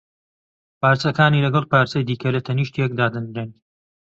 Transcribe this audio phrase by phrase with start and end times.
[0.81, 3.51] پارچەکانی لەگەڵ پارچەی دیکە لە تەنیشت یەک دادەنرێن